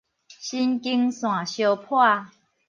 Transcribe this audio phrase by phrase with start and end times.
[0.03, 0.03] 神
[0.81, 2.29] 經線相袚